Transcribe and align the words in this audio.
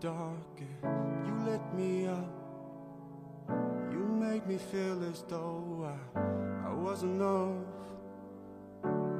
dark 0.00 0.60
and 0.82 1.26
you 1.26 1.50
lit 1.50 1.60
me 1.74 2.06
up. 2.06 2.30
You 3.90 3.98
made 3.98 4.46
me 4.46 4.58
feel 4.58 5.02
as 5.10 5.24
though 5.28 5.90
I, 6.14 6.68
I 6.68 6.72
was 6.72 7.02
enough. 7.02 7.64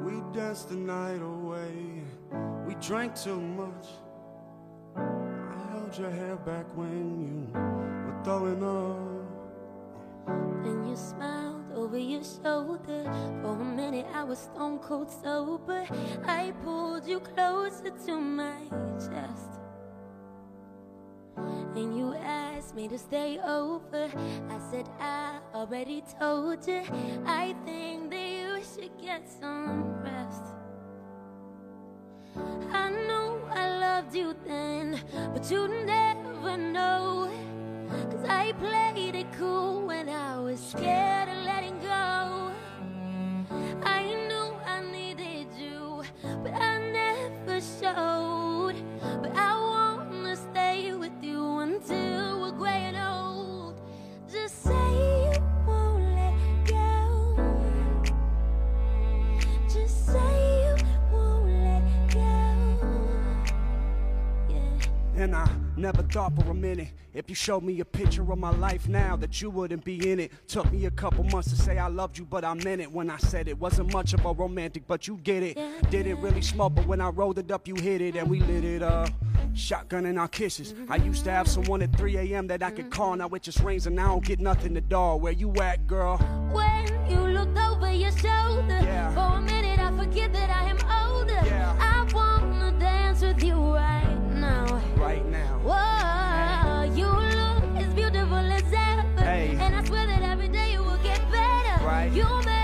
We 0.04 0.22
danced 0.32 0.68
the 0.68 0.76
night 0.76 1.20
away, 1.20 2.02
we 2.66 2.74
drank 2.76 3.14
too 3.14 3.40
much. 3.40 3.86
I 4.96 5.72
held 5.72 5.98
your 5.98 6.10
hair 6.10 6.36
back 6.36 6.66
when 6.76 7.20
you 7.20 7.52
were 7.52 8.20
throwing 8.24 8.62
up. 8.62 9.08
And 10.64 10.88
you 10.88 10.96
smiled 10.96 11.72
over 11.74 11.98
your 11.98 12.22
shoulder. 12.22 13.04
For 13.42 13.52
a 13.52 13.64
minute, 13.64 14.06
I 14.14 14.22
was 14.24 14.38
stone 14.38 14.78
cold 14.78 15.10
sober. 15.10 15.84
I 16.26 16.52
pulled 16.62 17.06
you 17.06 17.20
closer 17.20 17.90
to 18.06 18.20
my 18.20 18.60
chest. 18.98 19.57
Asked 22.68 22.76
me 22.76 22.86
to 22.86 22.98
stay 22.98 23.38
over. 23.38 24.10
I 24.50 24.58
said, 24.70 24.90
I 25.00 25.38
already 25.54 26.02
told 26.20 26.66
you. 26.66 26.82
I 27.24 27.54
think 27.64 28.10
that 28.10 28.28
you 28.28 28.62
should 28.62 28.90
get 29.00 29.26
some 29.26 29.94
rest. 30.02 30.42
I 32.70 32.90
know 33.08 33.40
I 33.50 33.70
loved 33.78 34.14
you 34.14 34.34
then, 34.46 35.00
but 35.32 35.50
you 35.50 35.66
never 35.86 36.58
know. 36.58 37.30
Cause 38.10 38.24
I 38.28 38.52
played 38.52 39.14
it 39.14 39.32
cool 39.38 39.86
when 39.86 40.10
I 40.10 40.38
was 40.38 40.60
scared 40.60 41.30
of 41.30 41.44
letting 41.46 41.78
go. 41.80 42.52
I 43.82 44.02
knew 44.28 44.48
I 44.66 44.82
needed 44.92 45.48
you, 45.56 46.02
but 46.42 46.52
I 46.52 46.67
And 65.18 65.34
I 65.34 65.50
never 65.76 66.04
thought 66.04 66.36
for 66.36 66.48
a 66.48 66.54
minute 66.54 66.90
if 67.12 67.28
you 67.28 67.34
showed 67.34 67.64
me 67.64 67.80
a 67.80 67.84
picture 67.84 68.22
of 68.30 68.38
my 68.38 68.50
life 68.50 68.88
now 68.88 69.16
that 69.16 69.42
you 69.42 69.50
wouldn't 69.50 69.84
be 69.84 70.12
in 70.12 70.20
it. 70.20 70.30
Took 70.46 70.70
me 70.72 70.86
a 70.86 70.92
couple 70.92 71.24
months 71.24 71.50
to 71.50 71.56
say 71.56 71.76
I 71.76 71.88
loved 71.88 72.18
you, 72.18 72.24
but 72.24 72.44
I 72.44 72.54
meant 72.54 72.80
it 72.80 72.92
when 72.92 73.10
I 73.10 73.16
said 73.16 73.48
it. 73.48 73.58
Wasn't 73.58 73.92
much 73.92 74.14
of 74.14 74.24
a 74.24 74.32
romantic, 74.32 74.86
but 74.86 75.08
you 75.08 75.16
get 75.16 75.42
it. 75.42 75.58
Didn't 75.90 76.20
really 76.20 76.40
smoke, 76.40 76.76
but 76.76 76.86
when 76.86 77.00
I 77.00 77.08
rolled 77.08 77.40
it 77.40 77.50
up, 77.50 77.66
you 77.66 77.74
hit 77.74 78.00
it 78.00 78.14
and 78.14 78.30
we 78.30 78.38
lit 78.42 78.62
it 78.64 78.80
up. 78.84 79.08
Shotgun 79.54 80.04
Shotgunning 80.04 80.20
our 80.20 80.28
kisses. 80.28 80.72
I 80.88 80.96
used 80.96 81.24
to 81.24 81.32
have 81.32 81.48
someone 81.48 81.82
at 81.82 81.96
3 81.98 82.16
a.m. 82.16 82.46
that 82.46 82.62
I 82.62 82.70
could 82.70 82.90
call. 82.90 83.16
Now 83.16 83.28
it 83.30 83.42
just 83.42 83.58
rains 83.58 83.88
and 83.88 83.98
I 83.98 84.06
don't 84.06 84.24
get 84.24 84.38
nothing 84.38 84.72
to 84.74 84.80
door. 84.80 85.18
Where 85.18 85.32
you 85.32 85.52
at, 85.54 85.88
girl? 85.88 86.18
When 86.52 86.86
you 87.10 87.18
looked 87.18 87.58
over 87.58 87.92
your 87.92 88.12
shoulder, 88.12 88.68
Yeah. 88.68 89.12
for 89.14 89.38
a 89.38 89.40
minute 89.40 89.80
I 89.80 89.90
forget 89.96 90.32
that 90.32 90.50
I 90.50 90.70
am 90.70 90.78
Right. 101.98 102.57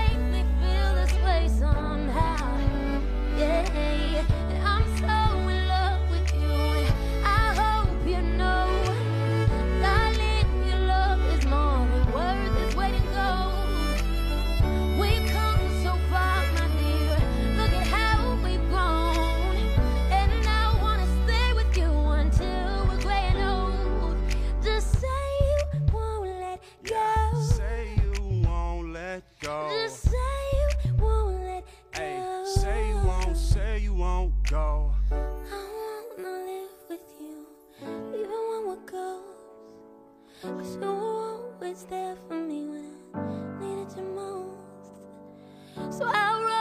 let 29.15 29.39
go. 29.39 29.69
Just 29.71 30.11
say 30.11 30.17
you 30.83 30.93
won't 30.95 31.41
let 31.41 31.63
go. 31.93 32.01
Hey, 32.01 32.43
say 32.45 32.89
you 32.89 32.97
won't, 32.97 33.37
say 33.37 33.79
you 33.79 33.93
won't 33.93 34.33
go. 34.49 34.91
I 35.09 35.15
wanna 36.17 36.31
live 36.49 36.69
with 36.89 37.07
you, 37.21 37.45
even 38.13 38.41
when 38.49 38.67
we're 38.67 38.85
ghosts. 38.85 40.41
Cause 40.41 40.75
you 40.75 40.81
were 40.81 41.53
always 41.55 41.83
there 41.85 42.17
for 42.27 42.35
me 42.35 42.65
when 42.65 42.91
I 43.13 43.17
needed 43.61 43.95
you 43.95 44.03
most. 44.03 45.97
So 45.97 46.05
I'll 46.13 46.43
run. 46.43 46.54